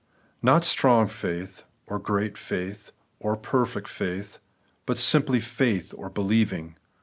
[0.41, 4.39] Not strong faith, or great faith, or perfect fidth,
[4.87, 6.75] but simply faith, or believing.